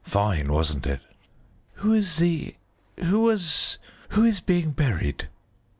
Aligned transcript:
Fine, 0.03 0.51
wasn't 0.51 0.87
it?" 0.87 0.99
"Who 1.73 1.93
is 1.93 2.15
the 2.15 2.55
who 3.01 3.19
was 3.19 3.77
who 4.09 4.23
is 4.23 4.39
being 4.39 4.71
buried?" 4.71 5.27